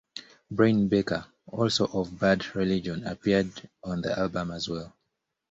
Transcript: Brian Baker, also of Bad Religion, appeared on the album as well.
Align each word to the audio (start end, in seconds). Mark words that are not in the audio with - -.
Brian 0.49 0.87
Baker, 0.87 1.27
also 1.45 1.85
of 1.85 2.19
Bad 2.19 2.55
Religion, 2.55 3.05
appeared 3.05 3.69
on 3.83 4.01
the 4.01 4.17
album 4.17 4.49
as 4.49 4.67
well. 4.67 4.95